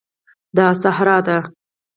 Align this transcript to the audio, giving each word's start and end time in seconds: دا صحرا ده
دا 0.57 0.67
صحرا 0.81 1.17
ده 1.27 1.37